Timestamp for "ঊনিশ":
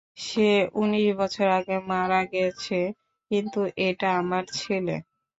0.75-1.07